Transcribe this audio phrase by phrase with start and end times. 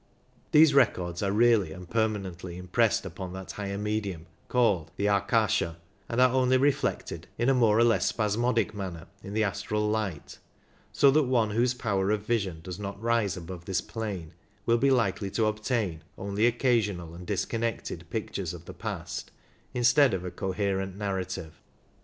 [0.51, 5.77] These records are really and permanently impressed upon that higher medium called the Akasha,
[6.09, 10.39] and are only reflected in a more or less spasmodic manner in the astral light,
[10.91, 14.33] so that one whose power of vision does not rise above this plane
[14.65, 19.29] will be likely to obtain only occasional and disconnected pictures of the past
[19.71, 21.61] instead of a coherent narrative.